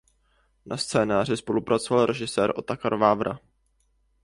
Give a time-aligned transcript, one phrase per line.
[0.65, 3.39] Na scénáři spolupracoval režisér Otakar Vávra.